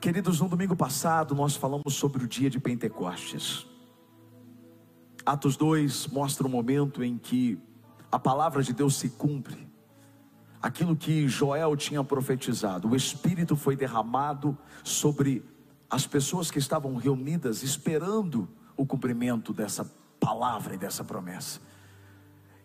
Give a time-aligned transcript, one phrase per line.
[0.00, 3.66] Queridos, no domingo passado nós falamos sobre o dia de Pentecostes.
[5.26, 7.60] Atos 2 mostra o momento em que
[8.10, 9.68] a palavra de Deus se cumpre.
[10.62, 15.44] Aquilo que Joel tinha profetizado, o Espírito foi derramado sobre
[15.90, 18.48] as pessoas que estavam reunidas esperando
[18.78, 19.84] o cumprimento dessa
[20.18, 21.60] palavra e dessa promessa.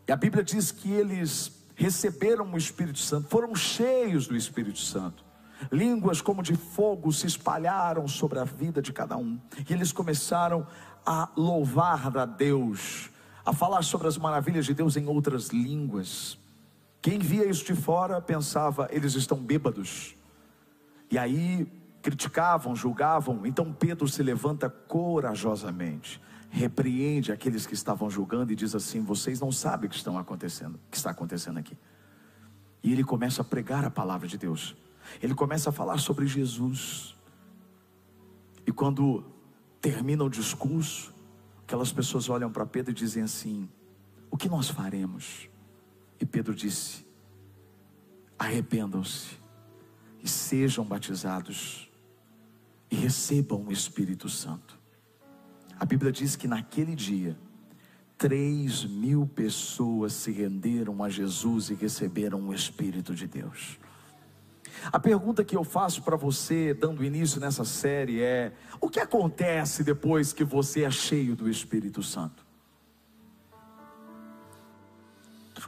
[0.07, 5.24] E a Bíblia diz que eles receberam o Espírito Santo, foram cheios do Espírito Santo.
[5.71, 10.67] Línguas como de fogo se espalharam sobre a vida de cada um, e eles começaram
[11.05, 13.09] a louvar a Deus,
[13.45, 16.37] a falar sobre as maravilhas de Deus em outras línguas.
[17.01, 20.15] Quem via isso de fora pensava, eles estão bêbados.
[21.11, 21.67] E aí
[22.01, 23.45] criticavam, julgavam.
[23.45, 29.51] Então Pedro se levanta corajosamente, repreende aqueles que estavam julgando e diz assim: "Vocês não
[29.51, 31.77] sabem o que estão acontecendo, o que está acontecendo aqui".
[32.83, 34.75] E ele começa a pregar a palavra de Deus.
[35.21, 37.15] Ele começa a falar sobre Jesus.
[38.65, 39.23] E quando
[39.81, 41.13] termina o discurso,
[41.63, 43.69] aquelas pessoas olham para Pedro e dizem assim:
[44.31, 45.49] O que nós faremos?
[46.19, 47.05] E Pedro disse:
[48.37, 49.37] Arrependam-se
[50.23, 51.91] e sejam batizados
[52.89, 54.79] e recebam o Espírito Santo.
[55.79, 57.37] A Bíblia diz que naquele dia,
[58.17, 63.77] três mil pessoas se renderam a Jesus e receberam o Espírito de Deus.
[64.91, 69.83] A pergunta que eu faço para você, dando início nessa série, é: o que acontece
[69.83, 72.45] depois que você é cheio do Espírito Santo?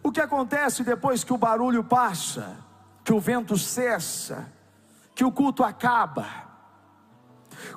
[0.03, 2.57] O que acontece depois que o barulho passa,
[3.03, 4.51] que o vento cessa,
[5.15, 6.27] que o culto acaba?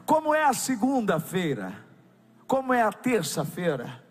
[0.05, 1.73] Como é a segunda-feira?
[2.47, 4.05] Como é a terça-feira?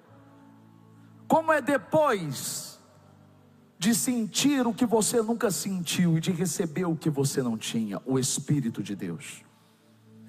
[1.27, 2.78] Como é depois
[3.79, 8.01] de sentir o que você nunca sentiu e de receber o que você não tinha,
[8.05, 9.41] o Espírito de Deus.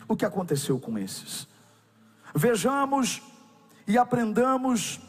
[0.07, 1.48] O que aconteceu com esses?
[2.33, 3.20] Vejamos
[3.89, 5.01] e aprendamos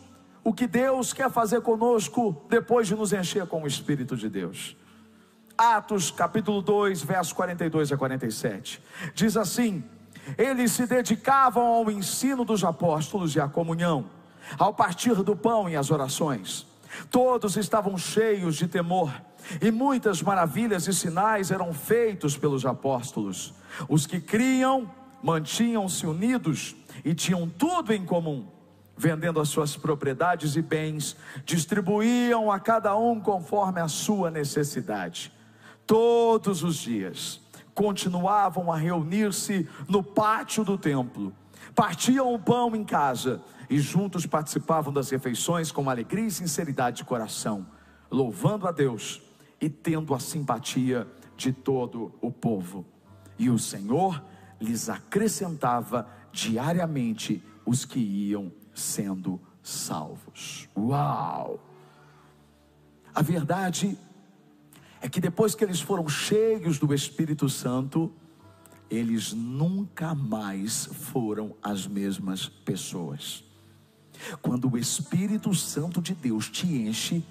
[0.44, 4.76] o que Deus quer fazer conosco depois de nos encher com o Espírito de Deus.
[5.56, 8.82] Atos capítulo 2, versos 42 a 47.
[9.14, 9.84] Diz assim:
[10.36, 14.10] Eles se dedicavam ao ensino dos apóstolos e à comunhão,
[14.58, 16.71] ao partir do pão e às orações.
[17.10, 19.12] Todos estavam cheios de temor,
[19.62, 23.54] e muitas maravilhas e sinais eram feitos pelos apóstolos.
[23.90, 24.90] Os que criam
[25.24, 28.48] mantinham-se unidos e tinham tudo em comum.
[28.98, 35.32] Vendendo as suas propriedades e bens, distribuíam a cada um conforme a sua necessidade.
[35.88, 37.42] Todos os dias
[37.74, 41.34] continuavam a reunir-se no pátio do templo,
[41.74, 43.42] partiam o pão em casa
[43.72, 47.66] e juntos participavam das refeições com alegria e sinceridade de coração,
[48.12, 49.22] louvando a Deus
[49.62, 52.86] e tendo a simpatia de todo o povo.
[53.40, 54.22] E o Senhor
[54.60, 60.68] lhes acrescentava diariamente os que iam sendo salvos.
[60.78, 61.58] Uau!
[63.16, 63.98] A verdade
[65.00, 68.12] é que depois que eles foram cheios do Espírito Santo,
[68.90, 73.50] eles nunca mais foram as mesmas pessoas.
[74.42, 77.24] Quando o Espírito Santo de Deus te enche,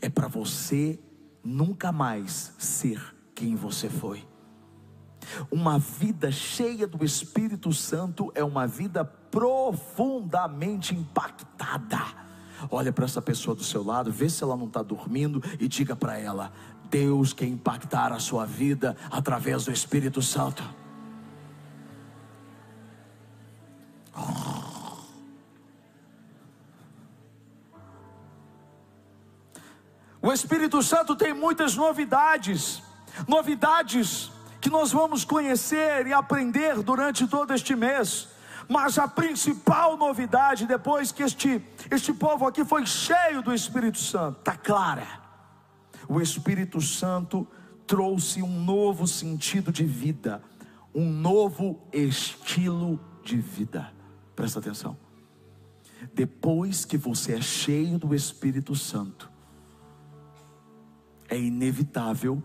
[0.00, 0.98] é para você
[1.42, 4.26] nunca mais ser quem você foi.
[5.50, 12.00] Uma vida cheia do Espírito Santo é uma vida profundamente impactada.
[12.70, 15.94] Olha para essa pessoa do seu lado, vê se ela não está dormindo e diga
[15.94, 16.52] para ela:
[16.90, 20.62] Deus quer impactar a sua vida através do Espírito Santo.
[30.20, 32.82] O Espírito Santo tem muitas novidades,
[33.26, 34.30] novidades
[34.60, 38.28] que nós vamos conhecer e aprender durante todo este mês.
[38.68, 44.40] Mas a principal novidade, depois que este, este povo aqui foi cheio do Espírito Santo,
[44.40, 45.06] está clara.
[46.08, 47.46] O Espírito Santo
[47.86, 50.42] trouxe um novo sentido de vida,
[50.94, 53.90] um novo estilo de vida.
[54.36, 54.96] Presta atenção.
[56.12, 59.30] Depois que você é cheio do Espírito Santo,
[61.28, 62.42] é inevitável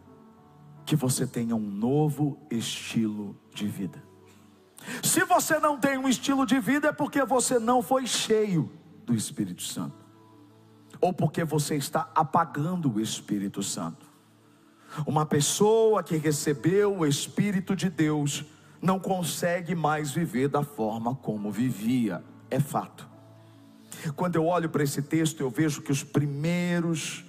[0.85, 4.03] que você tenha um novo estilo de vida.
[5.01, 8.69] Se você não tem um estilo de vida, é porque você não foi cheio
[9.05, 10.05] do Espírito Santo,
[10.99, 14.05] ou porque você está apagando o Espírito Santo.
[15.07, 18.45] Uma pessoa que recebeu o Espírito de Deus
[18.81, 23.09] não consegue mais viver da forma como vivia, é fato.
[24.15, 27.23] Quando eu olho para esse texto, eu vejo que os primeiros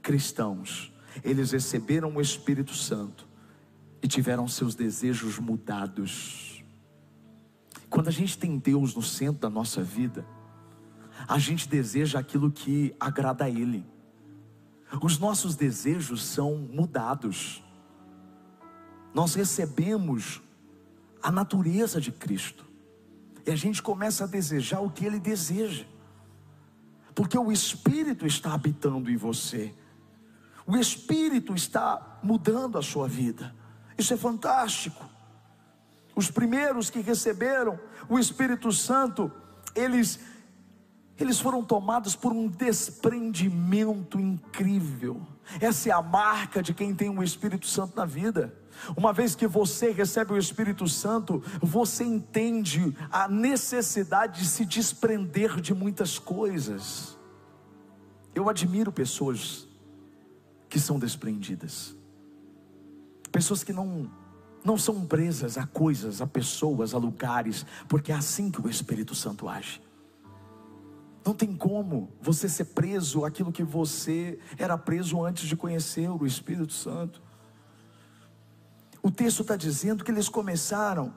[0.00, 0.92] cristãos
[1.22, 3.26] eles receberam o Espírito Santo
[4.02, 6.64] e tiveram seus desejos mudados.
[7.88, 10.24] Quando a gente tem Deus no centro da nossa vida,
[11.26, 13.84] a gente deseja aquilo que agrada a Ele.
[15.02, 17.62] Os nossos desejos são mudados.
[19.14, 20.40] Nós recebemos
[21.22, 22.64] a natureza de Cristo.
[23.46, 25.84] E a gente começa a desejar o que Ele deseja.
[27.14, 29.74] Porque o Espírito está habitando em você.
[30.66, 33.54] O Espírito está mudando a sua vida.
[33.96, 35.04] Isso é fantástico.
[36.14, 37.78] Os primeiros que receberam
[38.08, 39.30] o Espírito Santo,
[39.74, 40.20] eles
[41.20, 45.20] eles foram tomados por um desprendimento incrível.
[45.60, 48.54] Essa é a marca de quem tem o Espírito Santo na vida.
[48.96, 55.60] Uma vez que você recebe o Espírito Santo, você entende a necessidade de se desprender
[55.60, 57.18] de muitas coisas.
[58.34, 59.68] Eu admiro pessoas
[60.70, 61.94] que são desprendidas,
[63.30, 64.10] pessoas que não
[64.62, 69.14] não são presas a coisas, a pessoas, a lugares, porque é assim que o Espírito
[69.14, 69.80] Santo age.
[71.24, 76.26] Não tem como você ser preso aquilo que você era preso antes de conhecer o
[76.26, 77.22] Espírito Santo.
[79.02, 81.14] O texto está dizendo que eles começaram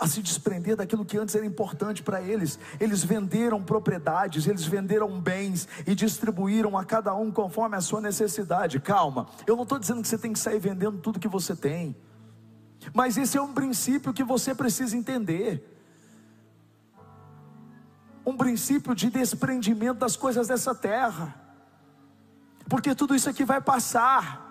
[0.00, 2.58] a se desprender daquilo que antes era importante para eles.
[2.80, 8.80] Eles venderam propriedades, eles venderam bens e distribuíram a cada um conforme a sua necessidade.
[8.80, 11.94] Calma, eu não estou dizendo que você tem que sair vendendo tudo que você tem,
[12.94, 15.66] mas esse é um princípio que você precisa entender
[18.24, 21.34] um princípio de desprendimento das coisas dessa terra,
[22.68, 24.49] porque tudo isso aqui vai passar.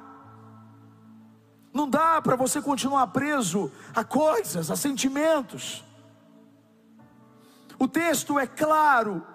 [1.79, 5.81] Não dá para você continuar preso a coisas, a sentimentos.
[7.79, 9.25] O texto é claro,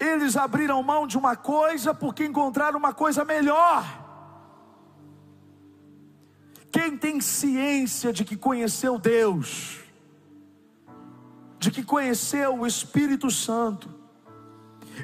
[0.00, 3.84] eles abriram mão de uma coisa porque encontraram uma coisa melhor.
[6.72, 9.80] Quem tem ciência de que conheceu Deus,
[11.58, 13.90] de que conheceu o Espírito Santo,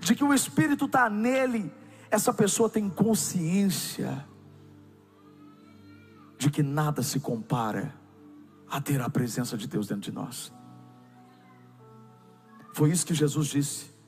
[0.00, 1.70] de que o Espírito está nele,
[2.10, 4.26] essa pessoa tem consciência
[6.38, 7.92] de que nada se compara
[8.70, 10.52] a ter a presença de Deus dentro de nós.
[12.72, 13.98] Foi isso que Jesus disse.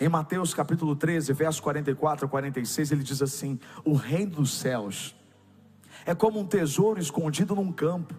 [0.00, 5.14] Em Mateus capítulo 13, verso 44 a 46, ele diz assim: O reino dos céus
[6.04, 8.14] é como um tesouro escondido num campo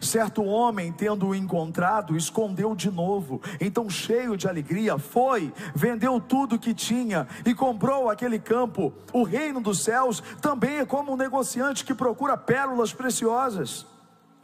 [0.00, 3.40] Certo homem, tendo-o encontrado, escondeu de novo.
[3.60, 8.92] Então, cheio de alegria, foi, vendeu tudo que tinha e comprou aquele campo.
[9.12, 13.86] O reino dos céus também é como um negociante que procura pérolas preciosas.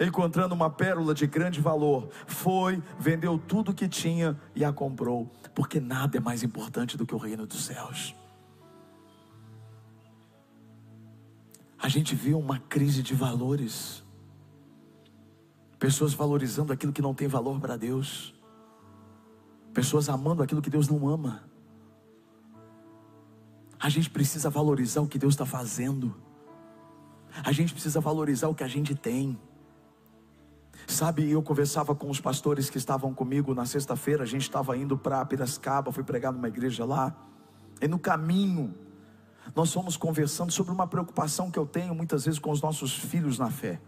[0.01, 5.79] Encontrando uma pérola de grande valor, foi, vendeu tudo que tinha e a comprou, porque
[5.79, 8.15] nada é mais importante do que o reino dos céus.
[11.79, 14.02] A gente viu uma crise de valores.
[15.83, 18.33] Pessoas valorizando aquilo que não tem valor para Deus.
[19.75, 21.43] Pessoas amando aquilo que Deus não ama.
[23.81, 26.15] A gente precisa valorizar o que Deus está fazendo.
[27.45, 29.37] A gente precisa valorizar o que a gente tem.
[30.87, 34.23] Sabe, eu conversava com os pastores que estavam comigo na sexta-feira.
[34.23, 37.13] A gente estava indo para Piracicaba, fui pregar numa igreja lá.
[37.81, 38.73] E no caminho,
[39.53, 43.37] nós fomos conversando sobre uma preocupação que eu tenho muitas vezes com os nossos filhos
[43.37, 43.81] na fé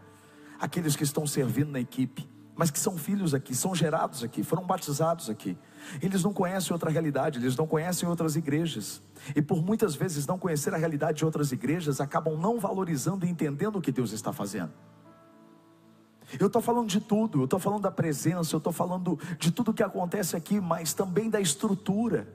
[0.58, 4.64] aqueles que estão servindo na equipe, mas que são filhos aqui, são gerados aqui, foram
[4.64, 5.58] batizados aqui.
[6.00, 9.02] Eles não conhecem outra realidade, eles não conhecem outras igrejas.
[9.34, 13.28] E por muitas vezes não conhecer a realidade de outras igrejas, acabam não valorizando e
[13.28, 14.72] entendendo o que Deus está fazendo.
[16.38, 19.74] Eu estou falando de tudo, eu estou falando da presença, eu estou falando de tudo
[19.74, 22.26] que acontece aqui, mas também da estrutura.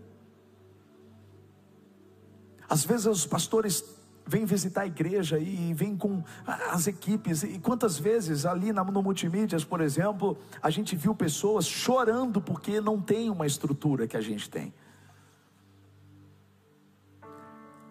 [2.70, 3.84] Às vezes os pastores
[4.30, 7.42] vem visitar a igreja e vem com as equipes.
[7.42, 13.02] E quantas vezes ali no multimídias, por exemplo, a gente viu pessoas chorando porque não
[13.02, 14.72] tem uma estrutura que a gente tem.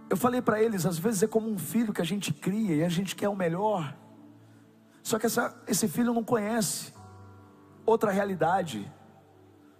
[0.08, 2.84] Eu falei para eles, às vezes é como um filho que a gente cria e
[2.84, 3.94] a gente quer o melhor.
[5.02, 6.94] Só que essa, esse filho não conhece
[7.84, 8.90] outra realidade.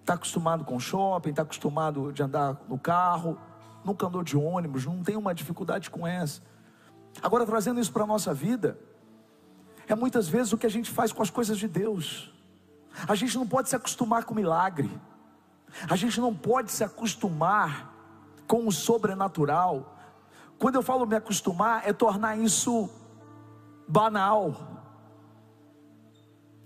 [0.00, 3.38] Está acostumado com shopping, está acostumado de andar no carro,
[3.85, 6.43] nunca andou de ônibus, não tem uma dificuldade com essa.
[7.23, 8.79] Agora, trazendo isso para a nossa vida,
[9.87, 12.33] é muitas vezes o que a gente faz com as coisas de Deus.
[13.07, 14.91] A gente não pode se acostumar com milagre,
[15.89, 17.95] a gente não pode se acostumar
[18.47, 19.97] com o sobrenatural.
[20.59, 22.91] Quando eu falo me acostumar, é tornar isso
[23.87, 24.55] banal.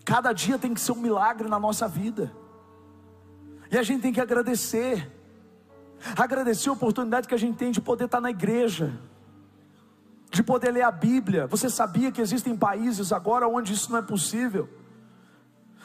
[0.05, 2.33] Cada dia tem que ser um milagre na nossa vida,
[3.71, 5.11] e a gente tem que agradecer,
[6.17, 8.93] agradecer a oportunidade que a gente tem de poder estar na igreja
[10.33, 11.47] de poder ler a Bíblia.
[11.47, 14.67] Você sabia que existem países agora onde isso não é possível?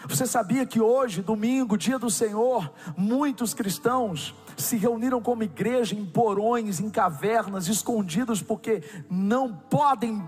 [0.08, 6.06] Você sabia que hoje, domingo, dia do Senhor, muitos cristãos se reuniram como igreja em
[6.06, 10.24] porões, em cavernas, escondidos, porque não podem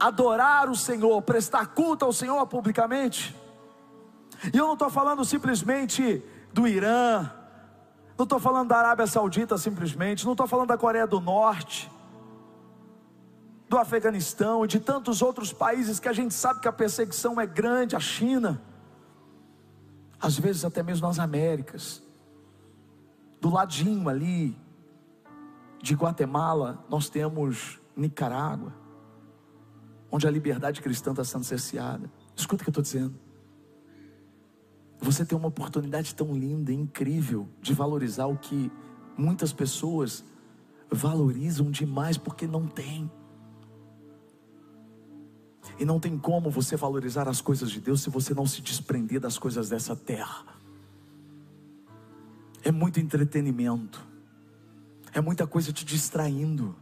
[0.00, 3.36] adorar o Senhor, prestar culto ao Senhor publicamente?
[4.52, 6.22] E eu não estou falando simplesmente
[6.54, 7.28] do Irã,
[8.18, 11.88] não estou falando da Arábia Saudita simplesmente, não estou falando da Coreia do Norte,
[13.68, 17.46] do Afeganistão e de tantos outros países que a gente sabe que a perseguição é
[17.46, 18.60] grande, a China,
[20.20, 22.02] às vezes até mesmo nas Américas,
[23.40, 24.58] do ladinho ali
[25.80, 28.72] de Guatemala, nós temos Nicarágua,
[30.10, 32.10] onde a liberdade cristã está sendo cerceada.
[32.34, 33.27] Escuta o que eu estou dizendo.
[35.00, 38.70] Você tem uma oportunidade tão linda, incrível, de valorizar o que
[39.16, 40.24] muitas pessoas
[40.90, 43.10] valorizam demais porque não tem.
[45.78, 49.20] E não tem como você valorizar as coisas de Deus se você não se desprender
[49.20, 50.44] das coisas dessa terra.
[52.64, 54.04] É muito entretenimento,
[55.12, 56.74] é muita coisa te distraindo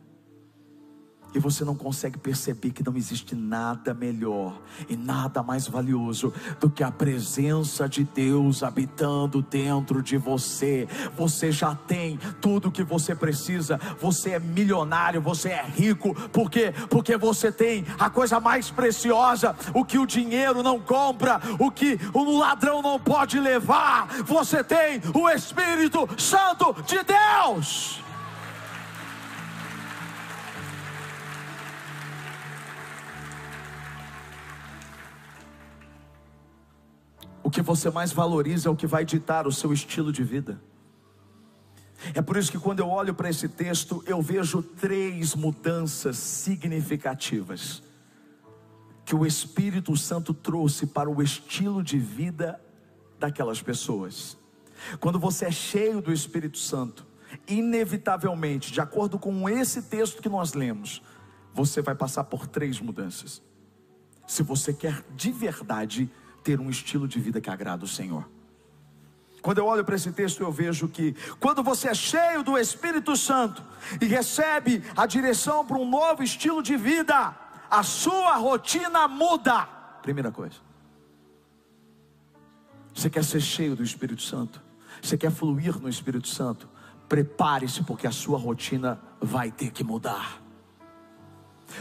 [1.37, 6.71] e você não consegue perceber que não existe nada melhor e nada mais valioso do
[6.71, 10.89] que a presença de Deus habitando dentro de você.
[11.15, 13.79] Você já tem tudo o que você precisa.
[14.01, 16.73] Você é milionário, você é rico, por quê?
[16.89, 22.01] Porque você tem a coisa mais preciosa, o que o dinheiro não compra, o que
[22.15, 24.07] o ladrão não pode levar.
[24.25, 28.06] Você tem o Espírito Santo de Deus.
[37.47, 40.61] O que você mais valoriza é o que vai ditar o seu estilo de vida.
[42.13, 47.85] É por isso que quando eu olho para esse texto, eu vejo três mudanças significativas
[49.05, 52.61] que o Espírito Santo trouxe para o estilo de vida
[53.17, 54.37] daquelas pessoas.
[54.99, 57.07] Quando você é cheio do Espírito Santo,
[57.47, 61.01] inevitavelmente, de acordo com esse texto que nós lemos,
[61.55, 63.41] você vai passar por três mudanças.
[64.27, 66.11] Se você quer de verdade
[66.47, 68.25] ter um estilo de vida que agrada o Senhor.
[69.43, 73.17] Quando eu olho para esse texto, eu vejo que quando você é cheio do Espírito
[73.17, 73.65] Santo
[74.01, 77.35] e recebe a direção para um novo estilo de vida,
[77.69, 79.65] a sua rotina muda.
[80.03, 80.55] Primeira coisa.
[82.95, 84.63] Você quer ser cheio do Espírito Santo?
[85.03, 86.69] Você quer fluir no Espírito Santo?
[87.09, 90.41] Prepare-se, porque a sua rotina vai ter que mudar.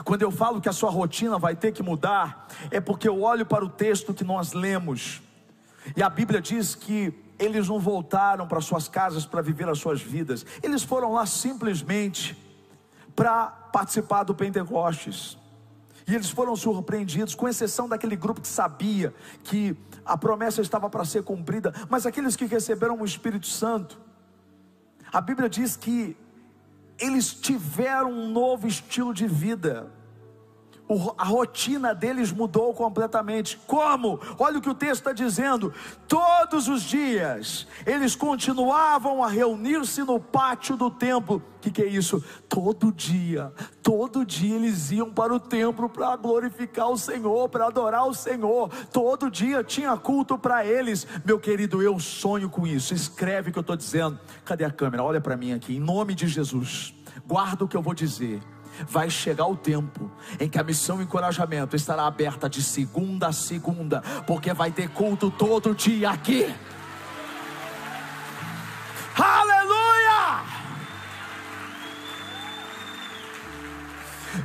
[0.04, 3.46] Quando eu falo que a sua rotina vai ter que mudar, é porque eu olho
[3.46, 5.22] para o texto que nós lemos,
[5.96, 10.02] e a Bíblia diz que eles não voltaram para suas casas para viver as suas
[10.02, 12.38] vidas, eles foram lá simplesmente
[13.16, 15.38] para participar do Pentecostes.
[16.08, 19.76] E eles foram surpreendidos, com exceção daquele grupo que sabia que
[20.06, 24.00] a promessa estava para ser cumprida, mas aqueles que receberam o Espírito Santo,
[25.12, 26.16] a Bíblia diz que
[27.00, 29.92] eles tiveram um novo estilo de vida.
[31.18, 33.60] A rotina deles mudou completamente.
[33.66, 34.20] Como?
[34.38, 35.74] Olha o que o texto está dizendo.
[36.08, 41.42] Todos os dias eles continuavam a reunir-se no pátio do templo.
[41.58, 42.24] O que, que é isso?
[42.48, 43.52] Todo dia,
[43.82, 48.70] todo dia eles iam para o templo para glorificar o Senhor, para adorar o Senhor.
[48.92, 51.08] Todo dia tinha culto para eles.
[51.26, 52.94] Meu querido, eu sonho com isso.
[52.94, 54.20] Escreve o que eu estou dizendo.
[54.44, 55.04] Cadê a câmera?
[55.04, 56.94] Olha para mim aqui, em nome de Jesus
[57.26, 58.42] guarda o que eu vou dizer.
[58.88, 64.02] Vai chegar o tempo em que a missão encorajamento estará aberta de segunda a segunda,
[64.28, 66.54] porque vai ter culto todo dia aqui.
[69.18, 70.44] Aleluia!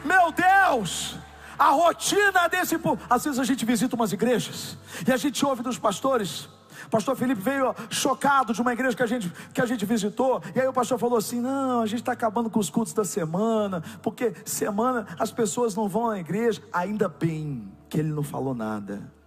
[0.05, 1.17] Meu Deus!
[1.59, 3.03] A rotina desse povo.
[3.11, 6.49] Às vezes a gente visita umas igrejas e a gente ouve dos pastores
[6.91, 10.61] pastor Felipe veio chocado de uma igreja que a gente, que a gente visitou, e
[10.61, 13.83] aí o pastor falou assim: não, a gente está acabando com os cultos da semana,
[14.03, 16.63] porque semana as pessoas não vão à igreja.
[16.73, 19.20] Ainda bem que ele não falou nada.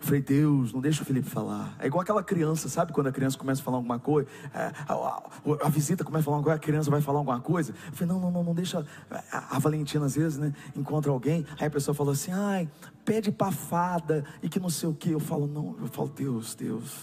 [0.00, 1.74] Eu falei, Deus, não deixa o Felipe falar.
[1.78, 4.94] É igual aquela criança, sabe quando a criança começa a falar alguma coisa, é, a,
[4.94, 5.22] a,
[5.64, 7.74] a, visita começa a falar alguma coisa, a criança vai falar alguma coisa.
[7.86, 8.86] Eu falei, não, não, não, não deixa.
[9.10, 12.68] A, a Valentina às vezes, né, encontra alguém, aí a pessoa fala assim, ai,
[13.04, 15.10] pede pra fada e que não sei o que.
[15.10, 16.94] Eu falo, não, eu falo, Deus, Deus,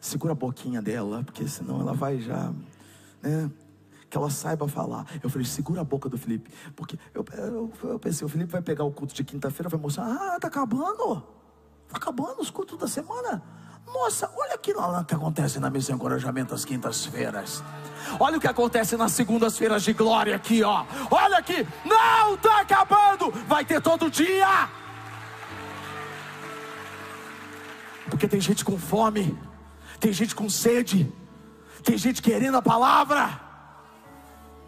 [0.00, 2.52] segura a boquinha dela, porque senão ela vai já,
[3.22, 3.50] né?
[4.08, 5.06] que ela saiba falar.
[5.22, 8.62] Eu falei, segura a boca do Felipe, porque eu, eu, eu pensei, o Felipe vai
[8.62, 11.33] pegar o culto de quinta-feira, vai mostrar, ah, tá acabando.
[11.94, 13.40] Acabando os cultos da semana.
[13.86, 17.62] Moça, olha aqui o que acontece na missa encorajamento às quintas-feiras.
[18.18, 20.84] Olha o que acontece nas segundas-feiras de glória aqui, ó.
[21.10, 24.68] Olha aqui, não está acabando, vai ter todo dia.
[28.10, 29.38] Porque tem gente com fome,
[30.00, 31.10] tem gente com sede,
[31.84, 33.40] tem gente querendo a palavra.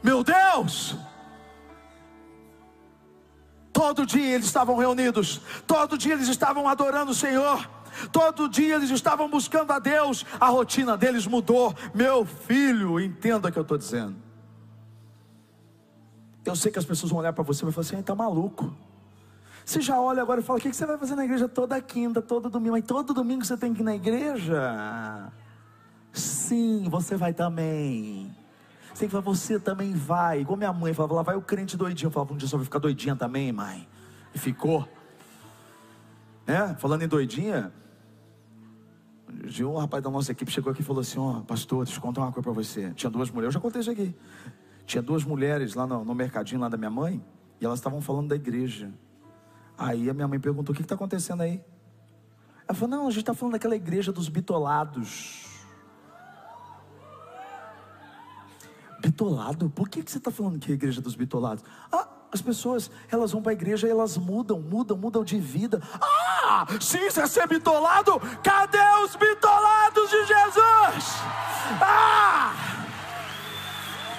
[0.02, 0.97] Meu Deus!
[3.76, 7.68] Todo dia eles estavam reunidos, todo dia eles estavam adorando o Senhor.
[8.11, 11.75] Todo dia eles estavam buscando a Deus, a rotina deles mudou.
[11.95, 14.16] Meu filho, entenda o que eu estou dizendo.
[16.42, 18.75] Eu sei que as pessoas vão olhar para você e vão falar assim: está maluco.
[19.62, 22.23] Você já olha agora e fala: o que você vai fazer na igreja toda quinta,
[22.23, 22.73] todo domingo?
[22.73, 25.30] Mas todo domingo você tem que ir na igreja?
[26.14, 28.35] Sim, você vai também.
[28.96, 30.40] Você falar, você também vai.
[30.40, 32.06] Igual minha mãe falava, lá vai o crente doidinho.
[32.06, 33.86] Eu falava, um dia só vai ficar doidinha também, mãe.
[34.34, 34.88] E ficou.
[36.46, 37.70] É, falando em doidinha,
[39.60, 42.02] um rapaz da nossa equipe chegou aqui e falou assim: Ó, oh, pastor, deixa eu
[42.02, 42.90] contar uma coisa para você.
[42.94, 44.14] Tinha duas mulheres, eu já contei isso aqui.
[44.86, 47.22] Tinha duas mulheres lá no, no mercadinho lá da minha mãe,
[47.60, 48.90] e elas estavam falando da igreja.
[49.76, 51.62] Aí a minha mãe perguntou: O que está acontecendo aí?
[52.66, 55.45] Ela falou: Não, a gente está falando daquela igreja dos bitolados.
[59.16, 59.70] Bitolado?
[59.70, 61.64] Por que, que você está falando que é a igreja dos bitolados?
[61.90, 65.80] Ah, as pessoas, elas vão para a igreja e elas mudam, mudam, mudam de vida.
[65.99, 71.14] Ah, se isso é ser bitolado, cadê os bitolados de Jesus?
[71.80, 72.52] Ah,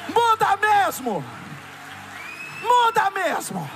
[0.09, 1.23] muda mesmo,
[2.63, 3.69] muda mesmo.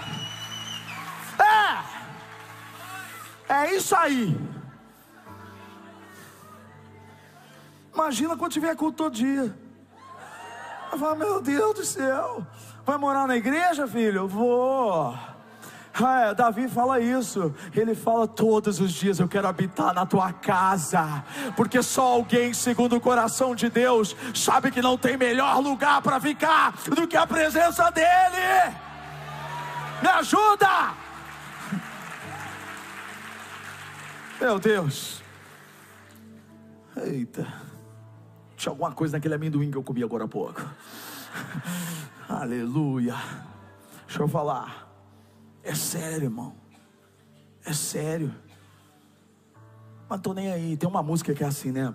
[3.47, 4.35] É, é isso aí.
[7.93, 9.60] Imagina quando tiver culto todo dia.
[10.91, 12.45] Eu falo, meu Deus do céu.
[12.85, 14.27] Vai morar na igreja, filho?
[14.27, 15.15] Vou.
[15.93, 21.23] É, Davi fala isso, ele fala todos os dias: Eu quero habitar na tua casa,
[21.55, 26.19] porque só alguém, segundo o coração de Deus, sabe que não tem melhor lugar para
[26.19, 28.73] ficar do que a presença dEle.
[30.01, 30.93] Me ajuda,
[34.39, 35.21] meu Deus,
[36.97, 37.45] eita,
[38.61, 40.61] tinha alguma coisa naquele amendoim que eu comi agora há pouco.
[42.29, 43.15] Aleluia.
[44.05, 44.87] Deixa eu falar.
[45.63, 46.53] É sério, irmão.
[47.65, 48.31] É sério.
[50.07, 50.77] Mas tô nem aí.
[50.77, 51.91] Tem uma música que é assim, né?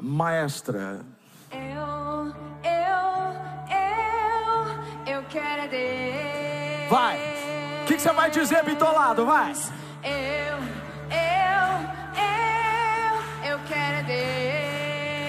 [0.00, 1.04] Maestra.
[1.50, 3.02] Eu, eu,
[5.06, 6.90] eu, eu quero é Deus.
[6.90, 7.18] Vai.
[7.82, 9.26] O que, que, você vai dizer, bitolado?
[9.26, 9.52] Vai.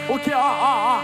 [0.09, 0.33] O que?
[0.33, 1.01] Ó, ó, ó.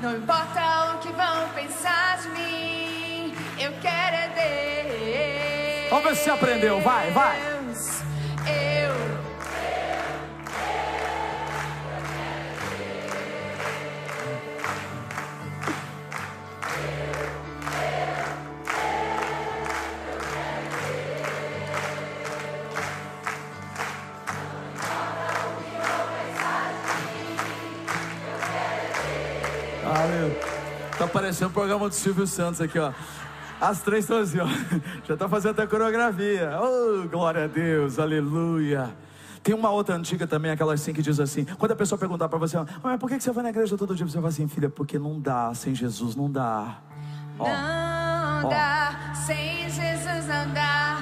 [0.00, 5.90] Não importa o que vão pensar de mim, eu quero é Deus.
[5.90, 7.53] Vamos ver se você aprendeu, vai, vai.
[31.14, 32.92] Parecendo o programa do Silvio Santos aqui, ó.
[33.60, 34.48] As três estão assim, ó.
[35.06, 36.50] Já tá fazendo até coreografia.
[36.60, 38.90] Oh, glória a Deus, aleluia.
[39.40, 42.38] Tem uma outra antiga também, aquela assim que diz assim: quando a pessoa perguntar para
[42.38, 44.04] você, mas por que você vai na igreja todo dia?
[44.04, 46.78] Você vai assim, filha, porque não dá, sem Jesus não dá.
[47.38, 48.50] Ó, não ó.
[48.50, 50.98] dá, sem Jesus não dá.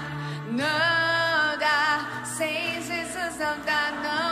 [0.51, 3.93] Não dá, sem Jesus não dá.
[4.03, 4.32] Não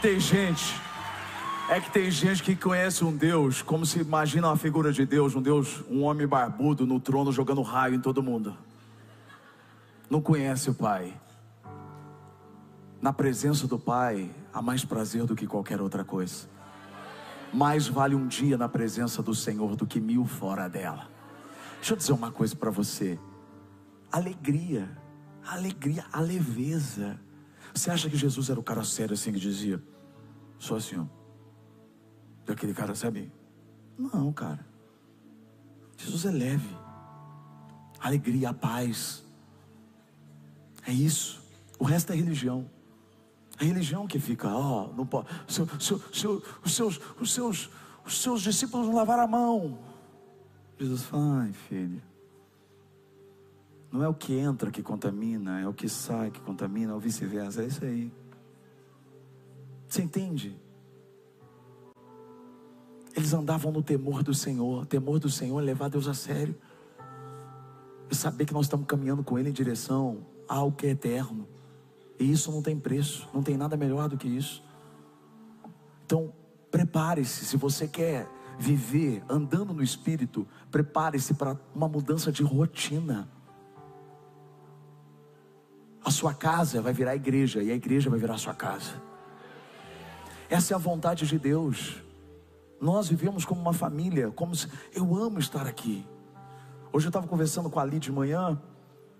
[0.00, 0.80] que tem gente,
[1.68, 5.34] é que tem gente que conhece um Deus como se imagina uma figura de Deus,
[5.34, 8.56] um Deus, um homem barbudo no trono jogando raio em todo mundo.
[10.08, 11.12] Não conhece o Pai.
[13.02, 16.48] Na presença do Pai há mais prazer do que qualquer outra coisa.
[17.52, 21.10] Mais vale um dia na presença do Senhor do que mil fora dela.
[21.76, 23.18] Deixa eu dizer uma coisa para você
[24.10, 24.88] alegria,
[25.46, 27.20] alegria, a leveza.
[27.74, 29.82] Você acha que Jesus era o cara sério assim que dizia?
[30.58, 31.06] Só assim, ó.
[32.44, 33.32] Daquele cara, sabe?
[33.96, 34.66] Não, cara.
[35.96, 36.76] Jesus é leve.
[37.98, 39.24] Alegria, a paz.
[40.86, 41.42] É isso.
[41.78, 42.68] O resto é religião.
[43.58, 45.28] A religião que fica, ó, oh, não pode.
[45.46, 47.70] Seu, seu, seu, os, seus, os, seus,
[48.06, 49.78] os seus discípulos não lavaram a mão.
[50.78, 52.02] Jesus fala, ai filho.
[53.90, 57.62] Não é o que entra que contamina, é o que sai que contamina, ou vice-versa.
[57.62, 58.12] É isso aí.
[59.88, 60.56] Você entende?
[63.16, 64.82] Eles andavam no temor do Senhor.
[64.82, 66.54] O temor do Senhor é levar Deus a sério.
[68.08, 71.48] E saber que nós estamos caminhando com Ele em direção a algo que é eterno.
[72.18, 74.62] E isso não tem preço, não tem nada melhor do que isso.
[76.06, 76.32] Então,
[76.70, 83.28] prepare-se, se você quer viver andando no Espírito, prepare-se para uma mudança de rotina.
[86.10, 89.00] A sua casa vai virar igreja e a igreja vai virar a sua casa.
[90.48, 92.02] Essa é a vontade de Deus.
[92.80, 96.04] Nós vivemos como uma família, como se eu amo estar aqui.
[96.92, 98.60] Hoje eu estava conversando com a Ali de manhã,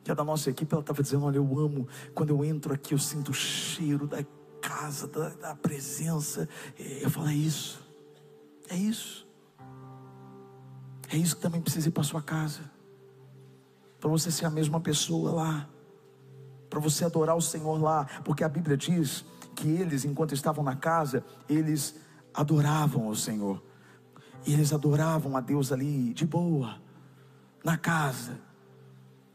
[0.03, 2.93] que é da nossa equipe, ela estava dizendo: Olha, eu amo, quando eu entro aqui,
[2.93, 4.25] eu sinto o cheiro da
[4.61, 6.49] casa, da, da presença.
[6.77, 7.81] Eu falo: É isso,
[8.69, 9.29] é isso,
[11.09, 12.69] é isso que também precisa ir para sua casa,
[14.01, 15.71] para você ser a mesma pessoa lá,
[16.71, 19.25] para você adorar o Senhor lá, porque a Bíblia diz
[19.57, 21.97] que eles, enquanto estavam na casa, eles
[22.33, 23.61] adoravam o Senhor,
[24.47, 26.79] e eles adoravam a Deus ali de boa
[27.65, 28.39] na casa.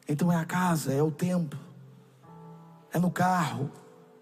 [0.08, 1.58] Então é a casa, é o tempo,
[2.92, 3.70] é no carro,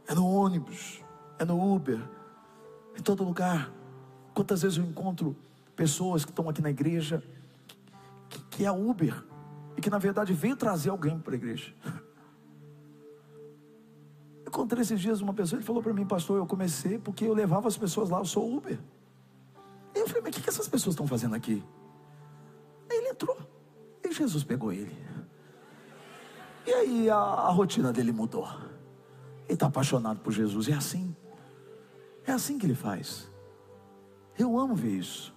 [0.07, 1.01] é no ônibus,
[1.37, 2.01] é no Uber,
[2.97, 3.71] em todo lugar.
[4.33, 5.35] Quantas vezes eu encontro
[5.75, 7.23] pessoas que estão aqui na igreja
[8.29, 9.23] que, que é Uber
[9.77, 11.73] e que na verdade veio trazer alguém para a igreja.
[14.53, 17.67] Encontrei esses dias uma pessoa, ele falou para mim, pastor, eu comecei porque eu levava
[17.67, 18.79] as pessoas lá, eu sou Uber.
[19.95, 21.63] E eu falei, mas o que, que essas pessoas estão fazendo aqui?
[22.87, 23.35] Aí ele entrou.
[24.03, 24.95] E Jesus pegou ele.
[26.67, 28.47] E aí a, a rotina dele mudou.
[29.45, 30.69] Ele está apaixonado por Jesus.
[30.69, 31.15] É assim.
[32.23, 33.27] É assim que ele faz.
[34.37, 35.33] Eu amo ver isso.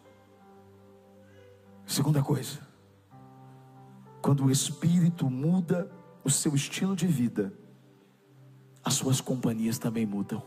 [1.87, 2.61] Segunda coisa.
[4.21, 5.91] Quando o Espírito muda
[6.23, 7.51] o seu estilo de vida,
[8.87, 10.41] as suas companhias também mudam.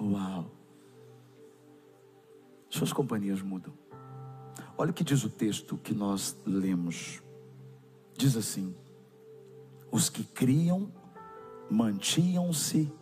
[0.00, 0.50] Uau!
[2.68, 3.72] Suas companhias mudam.
[4.76, 7.22] Olha o que diz o texto que nós lemos.
[8.16, 8.74] Diz assim:
[9.92, 10.92] Os que criam
[11.70, 12.92] mantinham-se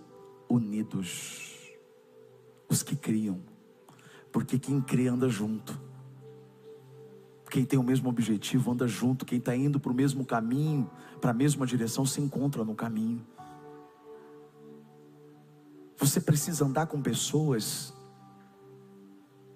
[0.46, 1.54] unidos.
[2.68, 3.40] Os que criam,
[4.30, 5.80] porque quem crê anda junto.
[7.48, 9.24] Quem tem o mesmo objetivo anda junto.
[9.24, 13.24] Quem está indo para o mesmo caminho, para a mesma direção, se encontra no caminho.
[15.98, 17.92] Você precisa andar com pessoas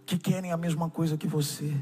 [0.07, 1.73] que querem a mesma coisa que você.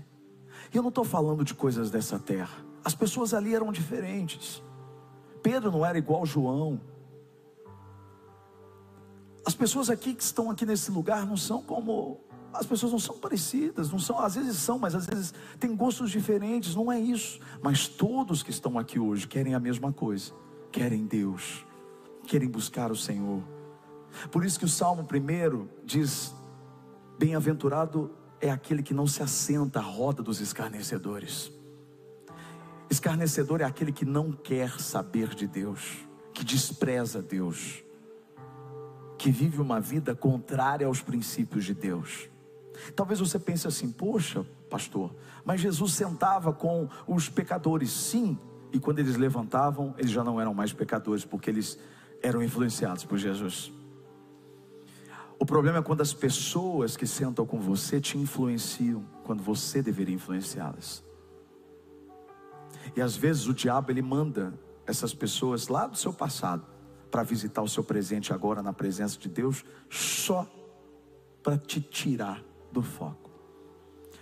[0.72, 2.64] E eu não estou falando de coisas dessa terra.
[2.84, 4.62] As pessoas ali eram diferentes.
[5.42, 6.80] Pedro não era igual João.
[9.46, 12.20] As pessoas aqui que estão aqui nesse lugar não são como
[12.52, 16.10] as pessoas não são parecidas, não são, às vezes são, mas às vezes têm gostos
[16.10, 17.38] diferentes, não é isso.
[17.62, 20.32] Mas todos que estão aqui hoje querem a mesma coisa,
[20.72, 21.64] querem Deus,
[22.26, 23.42] querem buscar o Senhor.
[24.30, 26.34] Por isso que o Salmo primeiro diz:
[27.18, 31.52] Bem-aventurado é aquele que não se assenta à roda dos escarnecedores.
[32.90, 35.98] Escarnecedor é aquele que não quer saber de Deus,
[36.32, 37.84] que despreza Deus,
[39.18, 42.30] que vive uma vida contrária aos princípios de Deus.
[42.94, 48.38] Talvez você pense assim: poxa, pastor, mas Jesus sentava com os pecadores, sim,
[48.72, 51.78] e quando eles levantavam, eles já não eram mais pecadores, porque eles
[52.22, 53.72] eram influenciados por Jesus.
[55.38, 60.14] O problema é quando as pessoas que sentam com você te influenciam, quando você deveria
[60.14, 61.04] influenciá-las.
[62.96, 64.52] E às vezes o diabo ele manda
[64.86, 66.66] essas pessoas lá do seu passado
[67.10, 70.46] para visitar o seu presente agora na presença de Deus, só
[71.42, 73.30] para te tirar do foco.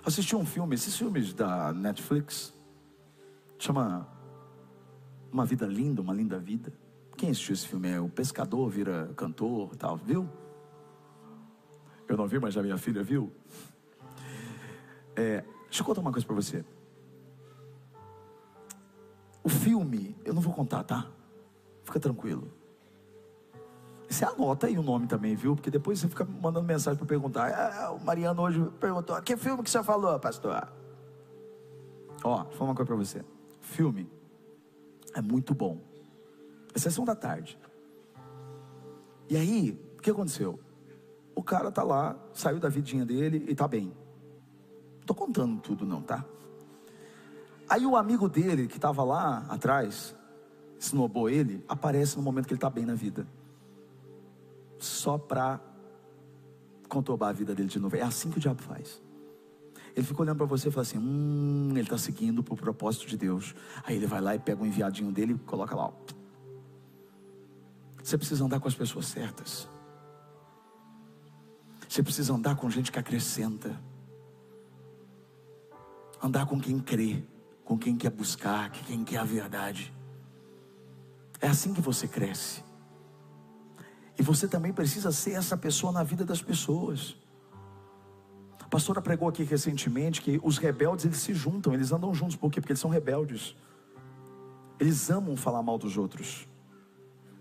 [0.04, 2.54] Assisti um filme, esses filmes da Netflix,
[3.58, 4.06] chama
[5.32, 6.72] Uma Vida Linda, Uma Linda Vida.
[7.16, 7.88] Quem assistiu esse filme?
[7.88, 10.28] É o pescador vira cantor, tal, viu?
[12.08, 13.32] Eu não vi, mas a minha filha viu.
[15.14, 16.64] É, deixa eu contar uma coisa para você.
[19.42, 21.06] O filme, eu não vou contar, tá?
[21.84, 22.50] Fica tranquilo.
[24.08, 25.54] Você anota aí o nome também, viu?
[25.54, 27.52] Porque depois você fica mandando mensagem para perguntar.
[27.52, 30.68] Ah, o Mariano hoje perguntou: que filme que você falou, pastor?
[32.22, 33.24] Ó, vou falar uma coisa para você.
[33.60, 34.08] Filme
[35.14, 35.80] é muito bom.
[36.74, 37.58] É sessão da tarde.
[39.28, 40.60] E aí, o que aconteceu?
[41.36, 43.92] O cara tá lá, saiu da vidinha dele e tá bem.
[45.04, 46.24] Tô contando tudo não, tá?
[47.68, 50.16] Aí o amigo dele que estava lá atrás
[50.80, 53.26] snobou ele, aparece no momento que ele está bem na vida.
[54.78, 55.60] Só para
[56.88, 57.96] conturbar a vida dele de novo.
[57.96, 59.02] É assim que o diabo faz.
[59.94, 63.06] Ele fica olhando para você e fala assim: hum, ele está seguindo para o propósito
[63.06, 63.54] de Deus.
[63.84, 65.86] Aí ele vai lá e pega o enviadinho dele e coloca lá.
[65.86, 65.92] Ó.
[68.02, 69.68] Você precisa andar com as pessoas certas.
[71.96, 73.74] Você precisa andar com gente que acrescenta.
[76.22, 77.24] Andar com quem crê,
[77.64, 79.90] com quem quer buscar, com quem quer a verdade.
[81.40, 82.62] É assim que você cresce.
[84.18, 87.16] E você também precisa ser essa pessoa na vida das pessoas.
[88.60, 92.52] A pastora pregou aqui recentemente que os rebeldes eles se juntam, eles andam juntos, por
[92.52, 92.60] quê?
[92.60, 93.56] Porque eles são rebeldes.
[94.78, 96.46] Eles amam falar mal dos outros.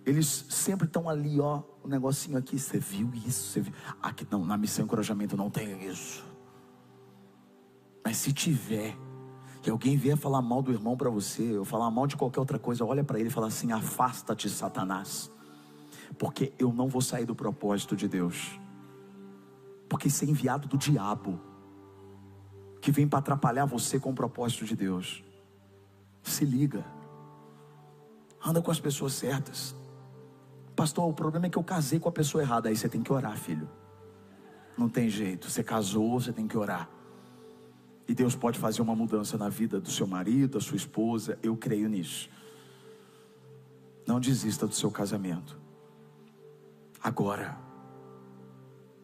[0.05, 3.51] Eles sempre estão ali, ó, um negocinho aqui, você viu isso?
[3.51, 3.73] Você viu?
[4.01, 6.25] Aqui não, na missão encorajamento não tem isso.
[8.03, 8.97] Mas se tiver,
[9.61, 12.59] que alguém vier falar mal do irmão para você, ou falar mal de qualquer outra
[12.59, 15.31] coisa, olha para ele e fala assim: afasta-te, Satanás,
[16.17, 18.59] porque eu não vou sair do propósito de Deus,
[19.87, 21.39] porque isso é enviado do diabo,
[22.81, 25.23] que vem para atrapalhar você com o propósito de Deus.
[26.23, 26.83] Se liga,
[28.43, 29.75] anda com as pessoas certas.
[30.75, 32.67] Pastor, o problema é que eu casei com a pessoa errada.
[32.69, 33.69] Aí você tem que orar, filho.
[34.77, 35.49] Não tem jeito.
[35.49, 36.89] Você casou, você tem que orar.
[38.07, 41.39] E Deus pode fazer uma mudança na vida do seu marido, da sua esposa.
[41.41, 42.29] Eu creio nisso.
[44.05, 45.57] Não desista do seu casamento.
[47.01, 47.57] Agora,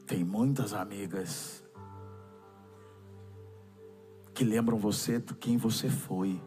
[0.06, 1.64] tem muitas amigas
[4.34, 6.42] que lembram você de quem você foi.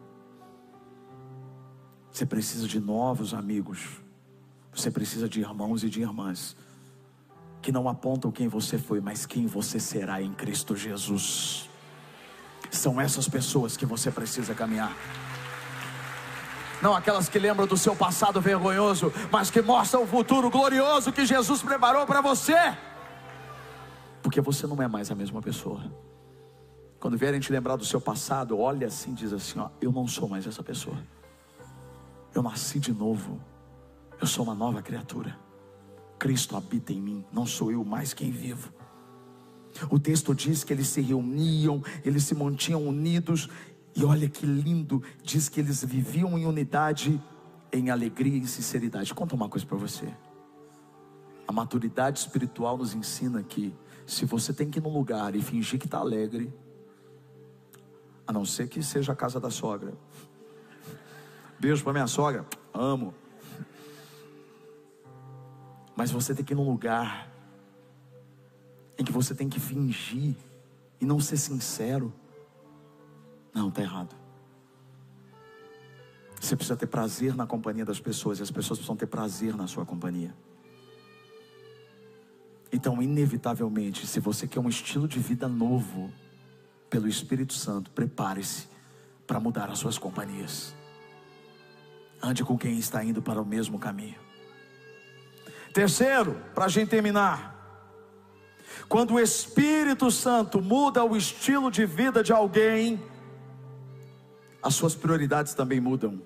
[2.11, 4.04] Você precisa de novos amigos.
[4.75, 6.57] Você precisa de irmãos e de irmãs
[7.63, 11.71] que não apontam quem você foi, mas quem você será em Cristo Jesus.
[12.71, 14.95] São essas pessoas que você precisa caminhar.
[16.83, 21.25] Não aquelas que lembram do seu passado vergonhoso, mas que mostram o futuro glorioso que
[21.25, 22.77] Jesus preparou para você.
[24.23, 25.81] Porque você não é mais a mesma pessoa.
[27.01, 30.07] Quando vierem te lembrar do seu passado, olha assim e diz assim: ó, eu não
[30.07, 30.97] sou mais essa pessoa.
[32.35, 33.41] Eu nasci de novo.
[34.25, 35.39] Eu sou uma nova criatura.
[36.19, 38.73] Cristo habita em mim, não sou eu mais quem vivo.
[39.91, 43.51] O texto diz que eles se reuniam, eles se mantinham unidos,
[43.95, 47.23] e olha que lindo, diz que eles viviam em unidade,
[47.71, 49.13] em alegria e sinceridade.
[49.13, 50.09] Conta uma coisa para você.
[51.47, 55.79] A maturidade espiritual nos ensina que se você tem que ir num lugar e fingir
[55.79, 56.51] que está alegre,
[58.27, 59.93] a não ser que seja a casa da sogra.
[61.61, 63.13] Beijo para minha sogra, amo.
[65.97, 67.31] Mas você tem que ir num lugar
[68.99, 70.37] em que você tem que fingir
[71.01, 72.13] e não ser sincero.
[73.53, 74.15] Não, está errado.
[76.41, 79.67] Você precisa ter prazer na companhia das pessoas e as pessoas precisam ter prazer na
[79.67, 80.35] sua companhia.
[82.73, 86.13] Então, inevitavelmente, se você quer um estilo de vida novo
[86.91, 88.69] pelo Espírito Santo, prepare-se
[89.27, 90.75] para mudar as suas companhias.
[92.23, 94.24] Ande com quem está indo para o mesmo caminho.
[95.75, 97.53] Terceiro, para a gente terminar.
[98.89, 103.03] Quando o Espírito Santo muda o estilo de vida de alguém,
[104.63, 106.23] as suas prioridades também mudam.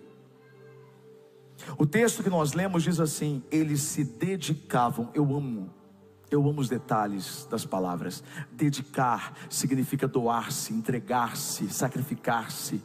[1.79, 5.73] O texto que nós lemos diz assim: eles se dedicavam, eu amo,
[6.31, 8.23] eu amo os detalhes das palavras.
[8.53, 12.83] Dedicar significa doar-se, entregar-se, sacrificar-se.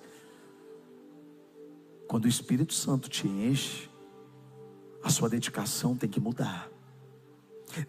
[2.08, 3.90] Quando o Espírito Santo te enche,
[5.04, 6.70] a sua dedicação tem que mudar.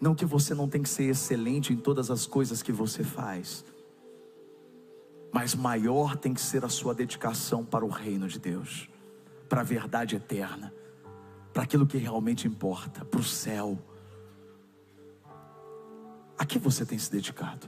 [0.01, 3.63] Não que você não tem que ser excelente em todas as coisas que você faz,
[5.31, 8.89] mas maior tem que ser a sua dedicação para o reino de Deus,
[9.47, 10.73] para a verdade eterna,
[11.53, 13.77] para aquilo que realmente importa, para o céu.
[16.37, 17.67] A que você tem se dedicado?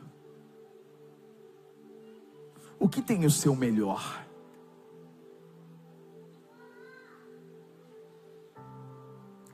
[2.80, 4.27] O que tem o seu melhor?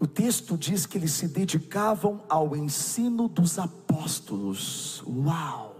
[0.03, 5.01] O texto diz que eles se dedicavam ao ensino dos apóstolos.
[5.07, 5.77] Uau!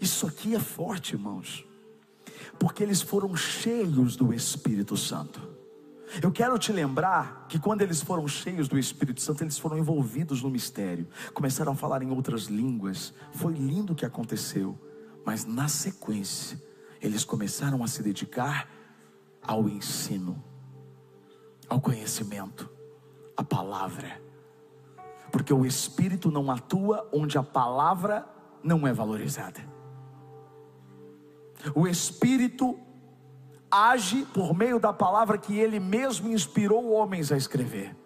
[0.00, 1.62] Isso aqui é forte, irmãos,
[2.58, 5.46] porque eles foram cheios do Espírito Santo.
[6.22, 10.42] Eu quero te lembrar que quando eles foram cheios do Espírito Santo, eles foram envolvidos
[10.42, 13.12] no mistério, começaram a falar em outras línguas.
[13.32, 14.74] Foi lindo o que aconteceu,
[15.22, 16.58] mas na sequência,
[16.98, 18.70] eles começaram a se dedicar
[19.42, 20.48] ao ensino
[21.70, 22.68] ao conhecimento,
[23.36, 24.20] à palavra.
[25.30, 28.26] Porque o Espírito não atua onde a palavra
[28.62, 29.60] não é valorizada.
[31.74, 32.78] O Espírito
[33.70, 37.96] age por meio da palavra que ele mesmo inspirou homens a escrever.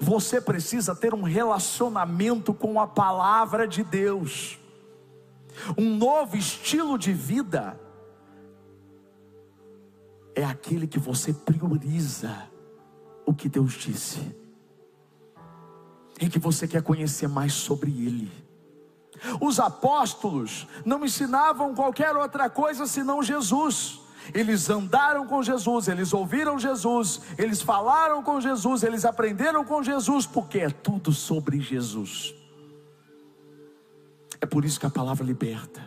[0.00, 4.58] Você precisa ter um relacionamento com a palavra de Deus,
[5.76, 7.78] um novo estilo de vida.
[10.34, 12.50] É aquele que você prioriza
[13.24, 14.34] o que Deus disse,
[16.20, 18.44] em que você quer conhecer mais sobre Ele.
[19.40, 24.00] Os apóstolos não ensinavam qualquer outra coisa senão Jesus.
[24.32, 30.26] Eles andaram com Jesus, eles ouviram Jesus, eles falaram com Jesus, eles aprenderam com Jesus,
[30.26, 32.34] porque é tudo sobre Jesus.
[34.40, 35.82] É por isso que a palavra liberta.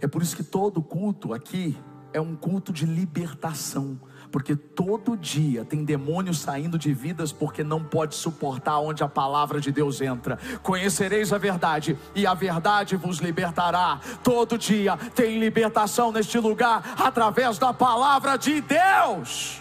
[0.00, 1.76] É por isso que todo culto aqui
[2.12, 3.98] é um culto de libertação
[4.32, 9.60] porque todo dia tem demônios saindo de vidas porque não pode suportar onde a palavra
[9.60, 10.38] de Deus entra.
[10.62, 14.00] Conhecereis a verdade e a verdade vos libertará.
[14.24, 19.60] Todo dia tem libertação neste lugar através da palavra de Deus.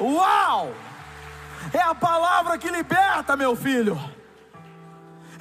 [0.00, 0.72] Uau!
[1.72, 3.98] É a palavra que liberta, meu filho.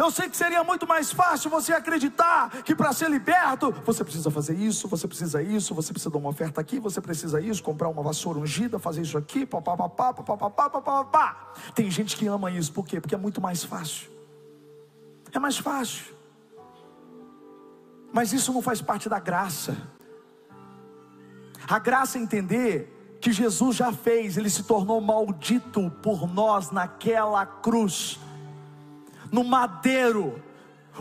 [0.04, 4.30] Eu sei que seria muito mais fácil você acreditar que para ser liberto, você precisa
[4.30, 7.88] fazer isso, você precisa isso, você precisa dar uma oferta aqui, você precisa isso, comprar
[7.88, 11.54] uma vassoura ungida, fazer isso aqui, papapá, papapá, papapá.
[11.74, 13.00] Tem gente que ama isso, por quê?
[13.00, 14.10] Porque é muito mais fácil.
[15.32, 16.14] É mais fácil.
[18.12, 19.78] Mas isso não faz parte da graça.
[21.66, 27.46] A graça é entender que Jesus já fez, ele se tornou maldito por nós naquela
[27.46, 28.20] cruz
[29.34, 30.42] no madeiro.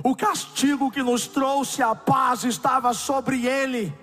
[0.03, 3.95] O castigo que nos trouxe a paz estava sobre ele.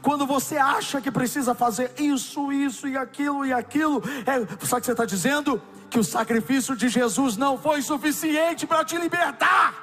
[0.00, 4.80] Quando você acha que precisa fazer isso, isso e aquilo e aquilo, é, sabe o
[4.80, 5.60] que você está dizendo?
[5.90, 9.74] Que o sacrifício de Jesus não foi suficiente para te libertar,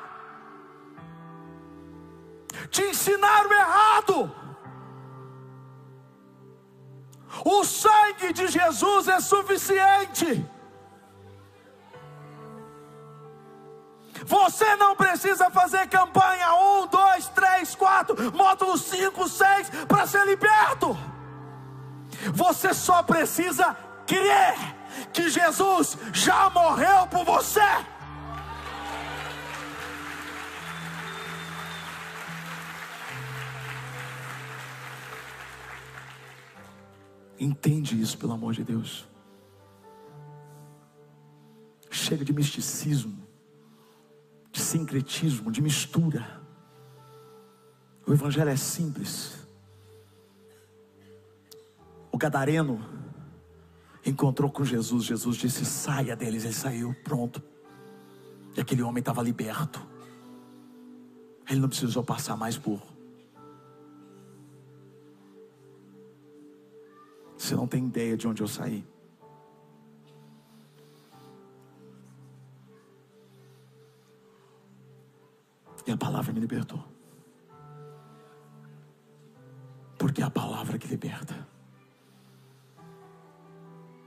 [2.70, 4.32] te ensinaram errado.
[7.46, 10.53] O sangue de Jesus é suficiente.
[14.26, 20.98] Você não precisa fazer campanha 1, 2, 3, 4, módulo 5, 6 para ser liberto.
[22.34, 24.56] Você só precisa crer
[25.12, 27.62] que Jesus já morreu por você.
[37.40, 39.06] Entende isso, pelo amor de Deus.
[41.92, 43.23] Chega de misticismo
[44.54, 46.40] de sincretismo, de mistura.
[48.06, 49.48] O Evangelho é simples.
[52.12, 52.80] O gadareno
[54.06, 55.06] encontrou com Jesus.
[55.06, 56.46] Jesus disse: saia deles.
[56.46, 57.42] Ele saiu, pronto.
[58.56, 59.82] E aquele homem estava liberto.
[61.50, 62.80] Ele não precisou passar mais por.
[67.36, 68.86] Você não tem ideia de onde eu saí.
[75.86, 76.84] E a palavra me libertou.
[79.98, 81.48] Porque é a palavra que liberta.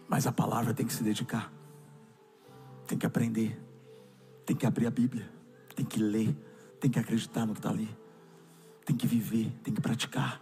[0.09, 1.53] Mas a palavra tem que se dedicar,
[2.87, 3.61] tem que aprender,
[4.45, 5.29] tem que abrir a Bíblia,
[5.75, 6.37] tem que ler,
[6.79, 7.89] tem que acreditar no que está ali,
[8.85, 10.41] tem que viver, tem que praticar.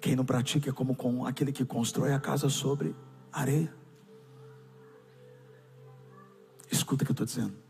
[0.00, 2.94] Quem não pratica é como com aquele que constrói a casa sobre
[3.32, 3.74] areia.
[6.70, 7.63] Escuta o que eu estou dizendo.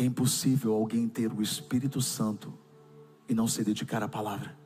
[0.00, 2.54] É impossível alguém ter o Espírito Santo
[3.28, 4.56] e não se dedicar à palavra.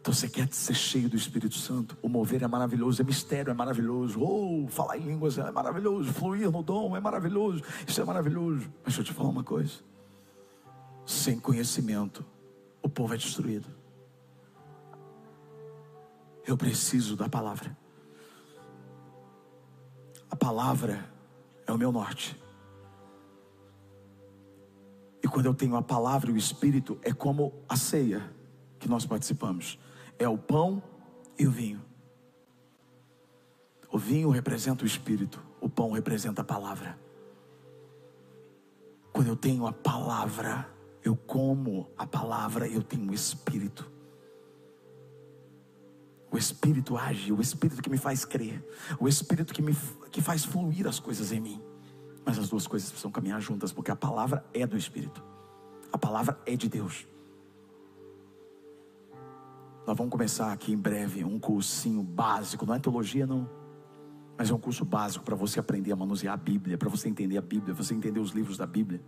[0.00, 1.96] Então você quer ser cheio do Espírito Santo?
[2.02, 4.18] O mover é maravilhoso, é mistério, é maravilhoso.
[4.18, 7.62] Ou oh, falar em línguas é maravilhoso, fluir no dom é maravilhoso.
[7.86, 8.68] Isso é maravilhoso.
[8.82, 9.74] Mas deixa eu te falar uma coisa:
[11.06, 12.26] sem conhecimento,
[12.82, 13.68] o povo é destruído.
[16.44, 17.78] Eu preciso da palavra.
[20.28, 21.08] A palavra
[21.64, 22.42] é o meu norte.
[25.32, 28.30] Quando eu tenho a palavra e o Espírito, é como a ceia
[28.78, 29.78] que nós participamos:
[30.18, 30.82] é o pão
[31.38, 31.82] e o vinho.
[33.90, 36.98] O vinho representa o Espírito, o pão representa a palavra.
[39.10, 40.68] Quando eu tenho a palavra,
[41.02, 43.90] eu como a palavra, eu tenho o Espírito.
[46.30, 48.62] O Espírito age, o Espírito que me faz crer,
[49.00, 49.74] o Espírito que me
[50.10, 51.71] que faz fluir as coisas em mim.
[52.24, 55.22] Mas as duas coisas precisam caminhar juntas, porque a palavra é do Espírito,
[55.92, 57.06] a palavra é de Deus.
[59.86, 63.48] Nós vamos começar aqui em breve um cursinho básico, não é teologia, não,
[64.38, 67.36] mas é um curso básico para você aprender a manusear a Bíblia, para você entender
[67.36, 69.00] a Bíblia, você entender os livros da Bíblia.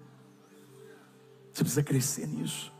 [1.53, 2.73] Você precisa crescer nisso.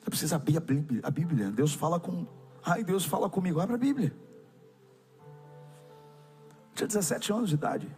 [0.00, 1.00] Você precisa abrir a Bíblia.
[1.02, 1.50] A Bíblia.
[1.50, 2.26] Deus fala com.
[2.64, 3.60] Ai, Deus fala comigo.
[3.60, 4.14] Abra a Bíblia.
[6.70, 7.96] Eu tinha 17 anos de idade.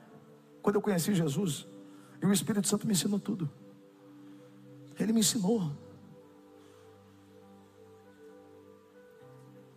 [0.66, 1.64] Quando eu conheci Jesus,
[2.20, 3.48] e o Espírito Santo me ensinou tudo.
[4.98, 5.70] Ele me ensinou.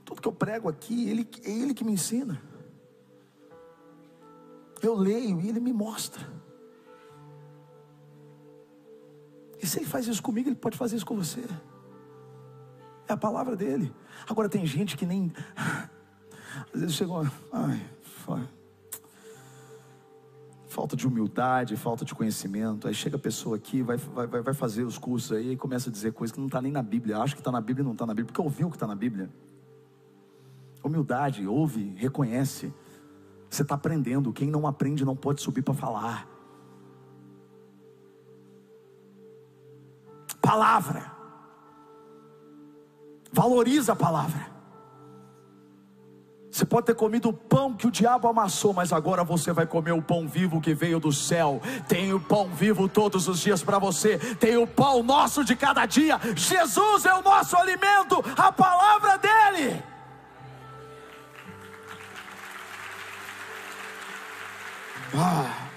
[0.03, 2.41] Tudo que eu prego aqui, ele, é Ele que me ensina.
[4.81, 6.27] Eu leio e Ele me mostra.
[9.61, 11.45] E se Ele faz isso comigo, Ele pode fazer isso com você.
[13.07, 13.93] É a palavra dele.
[14.27, 15.31] Agora tem gente que nem.
[16.73, 17.27] Às vezes chegou.
[17.51, 17.79] Ai,
[20.79, 22.87] falta de humildade, falta de conhecimento.
[22.87, 25.91] Aí chega a pessoa aqui, vai, vai, vai fazer os cursos aí e começa a
[25.91, 27.17] dizer coisas que não está nem na Bíblia.
[27.17, 28.95] Acha que está na Bíblia e não está na Bíblia, porque ouviu que está na
[28.95, 29.29] Bíblia.
[30.81, 32.73] Humildade, ouve, reconhece.
[33.49, 34.31] Você está aprendendo.
[34.31, 36.25] Quem não aprende não pode subir para falar.
[40.41, 41.11] Palavra.
[43.33, 44.58] Valoriza a palavra.
[46.59, 49.93] Você pode ter comido o pão que o diabo amassou, mas agora você vai comer
[49.93, 51.61] o pão vivo que veio do céu.
[51.87, 54.17] Tem o pão vivo todos os dias para você.
[54.35, 56.19] Tem o pão nosso de cada dia.
[56.35, 59.81] Jesus é o nosso alimento, a palavra dele.
[65.15, 65.69] Ah.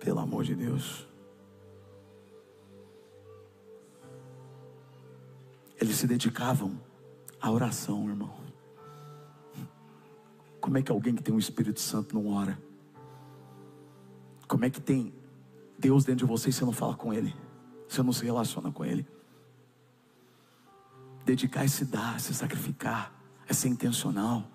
[0.00, 1.06] Pelo amor de Deus.
[5.78, 6.81] Eles se dedicavam
[7.42, 8.32] à oração, irmão.
[10.60, 12.56] Como é que alguém que tem o um Espírito Santo não ora?
[14.46, 15.12] Como é que tem
[15.76, 17.34] Deus dentro de você e você não fala com Ele?
[17.88, 19.04] Você não se relaciona com Ele?
[21.24, 23.12] Dedicar é se dar, é se sacrificar,
[23.48, 24.48] é ser intencional.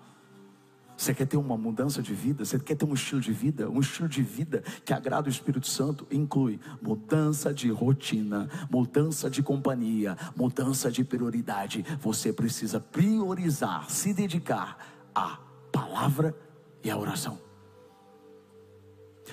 [0.98, 2.44] Você quer ter uma mudança de vida?
[2.44, 3.70] Você quer ter um estilo de vida?
[3.70, 9.40] Um estilo de vida que agrada o Espírito Santo inclui mudança de rotina, mudança de
[9.40, 11.86] companhia, mudança de prioridade.
[12.00, 14.76] Você precisa priorizar, se dedicar
[15.14, 15.38] à
[15.70, 16.36] palavra
[16.82, 17.38] e à oração.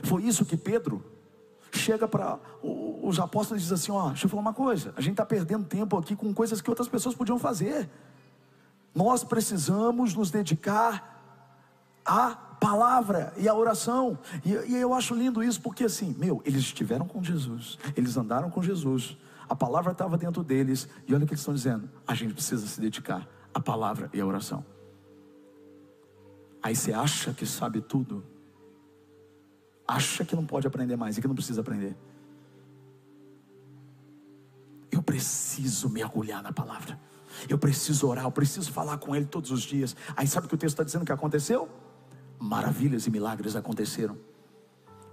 [0.03, 1.03] Foi isso que Pedro
[1.71, 2.39] chega para
[3.01, 5.65] os apóstolos e diz assim: Ó, deixa eu falar uma coisa, a gente está perdendo
[5.65, 7.89] tempo aqui com coisas que outras pessoas podiam fazer.
[8.93, 11.14] Nós precisamos nos dedicar
[12.05, 14.17] a palavra e a oração.
[14.45, 18.49] E, e, eu acho lindo isso, porque assim, meu, eles estiveram com Jesus, eles andaram
[18.49, 19.17] com Jesus,
[19.49, 22.65] a palavra estava dentro deles, e olha o que eles estão dizendo: a gente precisa
[22.67, 24.63] se dedicar à palavra e à oração.
[26.61, 28.23] Aí você acha que sabe tudo,
[29.87, 31.95] acha que não pode aprender mais e que não precisa aprender.
[34.91, 36.99] Eu preciso mergulhar na palavra.
[37.49, 39.95] Eu preciso orar, eu preciso falar com Ele todos os dias.
[40.15, 41.69] Aí sabe o que o texto está dizendo que aconteceu?
[42.39, 44.17] Maravilhas e milagres aconteceram.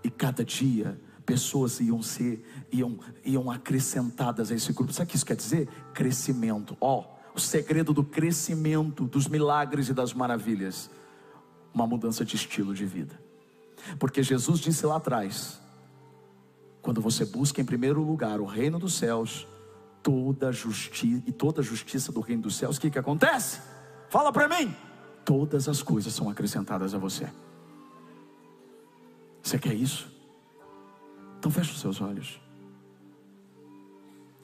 [0.03, 4.93] E cada dia pessoas iam ser, iam, iam acrescentadas a esse grupo.
[4.93, 5.69] Sabe o que isso quer dizer?
[5.95, 6.77] Crescimento.
[6.81, 10.91] Ó, oh, o segredo do crescimento, dos milagres e das maravilhas.
[11.73, 13.19] Uma mudança de estilo de vida.
[13.99, 15.61] Porque Jesus disse lá atrás:
[16.83, 19.47] quando você busca em primeiro lugar o reino dos céus,
[20.03, 23.61] toda justiça e toda a justiça do reino dos céus, o que, que acontece?
[24.11, 24.75] Fala para mim
[25.25, 27.31] todas as coisas são acrescentadas a você.
[29.43, 30.11] Você quer isso?
[31.39, 32.41] Então feche os seus olhos.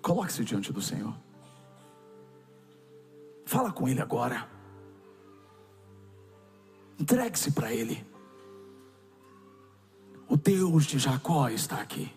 [0.02, 1.14] Coloque-se diante do Senhor.
[3.44, 4.48] Fala com Ele agora.
[6.98, 8.04] Entregue-se para Ele.
[10.28, 12.12] O Deus de Jacó está aqui.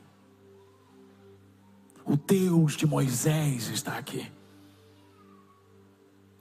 [2.05, 4.31] O Deus de Moisés está aqui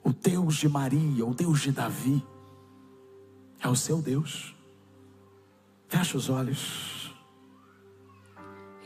[0.02, 2.24] o Deus de Maria, o Deus de Davi,
[3.60, 4.54] é o seu Deus.
[5.88, 7.14] Fecha os olhos.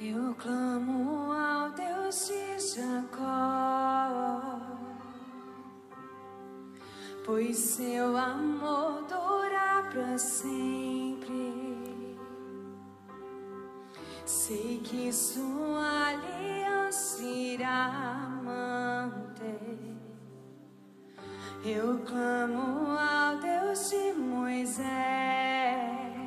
[0.00, 4.60] Eu clamo ao Deus de Jacó,
[7.24, 11.64] pois seu amor dura para sempre.
[14.26, 19.93] Sei que sua aliança irá manter.
[21.66, 24.84] Eu clamo ao Deus de Moisés.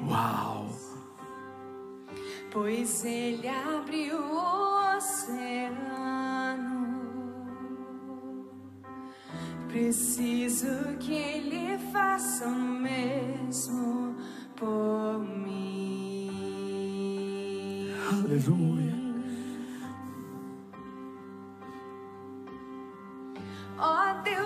[0.10, 0.68] Uau!
[2.52, 5.78] Pois ele abriu o oceano.
[9.68, 14.16] Preciso que ele faça o mesmo
[14.56, 16.32] por mim.
[18.10, 18.98] Aleluia.
[23.80, 24.37] Ó oh, Deus,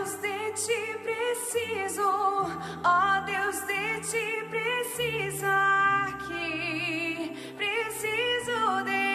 [0.54, 2.48] ti preciso, ó
[2.84, 5.46] oh, Deus, de ti preciso
[6.06, 9.11] aqui, preciso de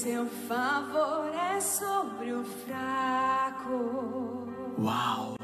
[0.00, 4.48] seu favor é sobre o fraco.
[4.78, 5.36] Uau.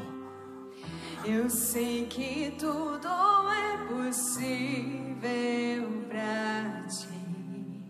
[1.26, 3.06] Eu sei que tudo
[3.52, 5.20] é possível
[6.08, 7.84] pra ti.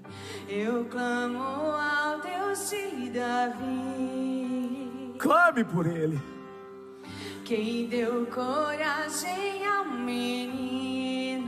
[0.49, 5.15] Eu clamo ao Deus de Davi.
[5.21, 6.21] Clame por ele.
[7.45, 11.47] Quem deu coragem ao menino.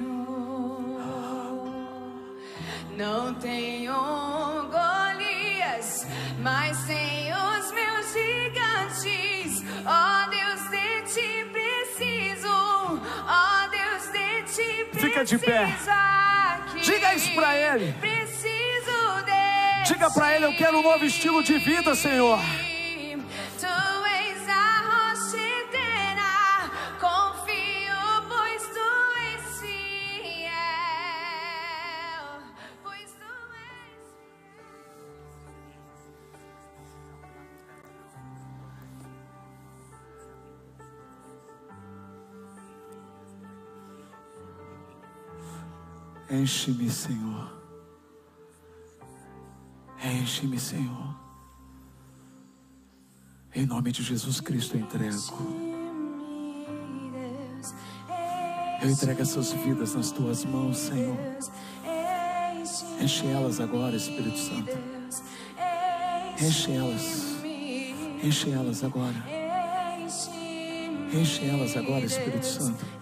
[2.97, 4.28] Não tenho Golias,
[15.09, 15.75] Fica de pé.
[16.83, 17.95] Diga isso pra ele.
[19.87, 22.39] Diga pra ele: Eu quero um novo estilo de vida, Senhor.
[46.31, 47.51] Enche-me, Senhor.
[50.05, 51.17] Enche-me, Senhor.
[53.55, 55.69] Em nome de Jesus Cristo eu entrego.
[58.81, 61.17] Eu entrego essas vidas nas tuas mãos, Senhor.
[63.01, 64.79] Enche elas agora, Espírito Santo.
[66.41, 67.39] Enche elas.
[68.23, 69.25] Enche elas agora.
[71.13, 72.98] Enche elas agora, Espírito Santo.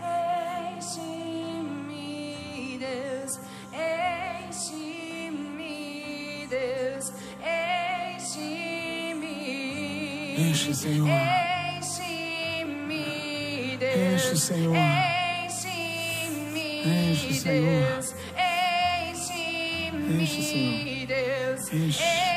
[10.67, 11.09] Enche, Senhor.
[11.77, 12.99] Enche-me,
[13.79, 13.95] Deus.
[13.95, 14.77] Enche, Senhor.
[15.47, 17.87] Enche-me, Enche, Senhor.
[17.87, 18.14] Deus.
[19.95, 21.07] Enche-me.
[21.07, 21.71] Deus.
[21.73, 22.36] Enche.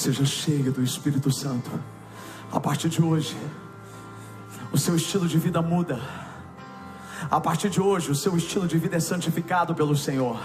[0.00, 1.70] Seja cheia do Espírito Santo.
[2.50, 3.36] A partir de hoje,
[4.72, 6.00] o seu estilo de vida muda.
[7.30, 10.40] A partir de hoje, o seu estilo de vida é santificado pelo Senhor.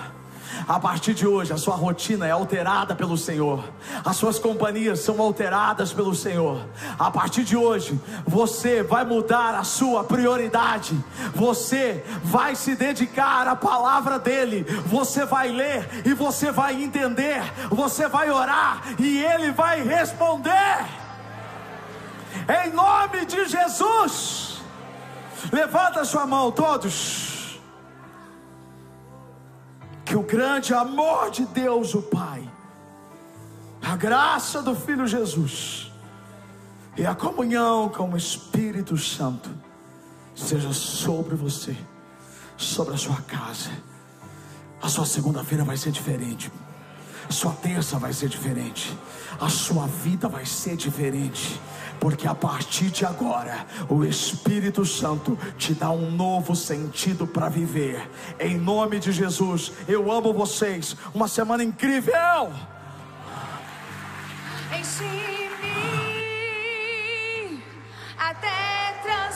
[0.68, 3.64] A partir de hoje, a sua rotina é alterada pelo Senhor.
[4.06, 6.64] As suas companhias são alteradas pelo Senhor.
[6.99, 10.95] A partir de hoje, você vai mudar a sua prioridade.
[11.34, 14.64] Você vai se dedicar à palavra dele.
[14.86, 17.41] Você vai ler e você vai entender.
[17.72, 20.86] Você vai orar e ele vai responder.
[22.64, 24.62] Em nome de Jesus.
[25.51, 27.60] Levanta sua mão, todos.
[30.06, 32.45] Que o grande amor de Deus, o Pai,
[33.86, 35.91] a graça do Filho Jesus
[36.97, 39.49] e a comunhão com o Espírito Santo
[40.33, 41.77] seja sobre você,
[42.57, 43.69] sobre a sua casa.
[44.81, 46.51] A sua segunda-feira vai ser diferente.
[47.29, 48.97] A sua terça vai ser diferente.
[49.39, 51.61] A sua vida vai ser diferente.
[51.99, 58.09] Porque a partir de agora, o Espírito Santo te dá um novo sentido para viver.
[58.39, 60.95] Em nome de Jesus, eu amo vocês.
[61.13, 62.51] Uma semana incrível.
[64.78, 65.36] Enche-me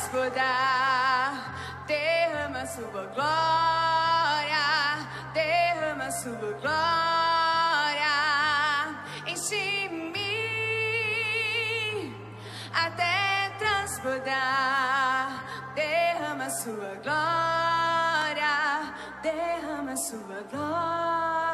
[0.10, 1.56] transbordar.
[1.88, 4.66] Derrama sua glória,
[5.34, 8.16] derrama sua glória.
[9.28, 10.20] Enche-me
[12.74, 15.44] até transbordar.
[15.76, 18.56] Derrama sua glória,
[19.22, 21.49] derrama sua glória.